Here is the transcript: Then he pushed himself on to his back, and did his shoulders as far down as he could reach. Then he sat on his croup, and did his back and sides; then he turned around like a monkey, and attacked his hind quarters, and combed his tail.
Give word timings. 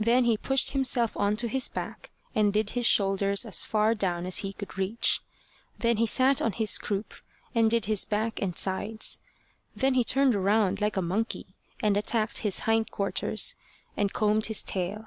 Then 0.00 0.24
he 0.24 0.36
pushed 0.36 0.72
himself 0.72 1.16
on 1.16 1.36
to 1.36 1.46
his 1.46 1.68
back, 1.68 2.10
and 2.34 2.52
did 2.52 2.70
his 2.70 2.86
shoulders 2.86 3.44
as 3.44 3.62
far 3.62 3.94
down 3.94 4.26
as 4.26 4.38
he 4.38 4.52
could 4.52 4.76
reach. 4.76 5.20
Then 5.78 5.98
he 5.98 6.06
sat 6.06 6.42
on 6.42 6.50
his 6.50 6.76
croup, 6.76 7.14
and 7.54 7.70
did 7.70 7.84
his 7.84 8.04
back 8.04 8.42
and 8.42 8.58
sides; 8.58 9.20
then 9.76 9.94
he 9.94 10.02
turned 10.02 10.34
around 10.34 10.80
like 10.80 10.96
a 10.96 11.00
monkey, 11.00 11.54
and 11.80 11.96
attacked 11.96 12.38
his 12.38 12.58
hind 12.66 12.90
quarters, 12.90 13.54
and 13.96 14.12
combed 14.12 14.46
his 14.46 14.60
tail. 14.64 15.06